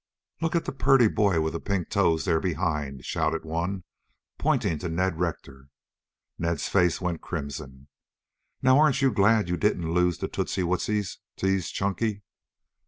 "Look 0.41 0.55
at 0.55 0.65
the 0.65 0.71
purty 0.71 1.07
boy 1.07 1.41
with 1.41 1.53
the 1.53 1.59
pink 1.59 1.89
toes 1.91 2.25
there 2.25 2.39
behind," 2.39 3.05
shouted 3.05 3.45
one, 3.45 3.83
pointing 4.39 4.79
to 4.79 4.89
Ned 4.89 5.19
Rector. 5.19 5.67
Ned's 6.39 6.67
face 6.67 6.99
went 6.99 7.21
crimson. 7.21 7.87
"Now, 8.63 8.79
aren't 8.79 9.03
you 9.03 9.13
glad 9.13 9.47
you 9.47 9.57
didn't 9.57 9.93
lose 9.93 10.17
the 10.17 10.27
tootsie 10.27 10.63
wootsies?" 10.63 11.19
teased 11.37 11.75
Chunky. 11.75 12.23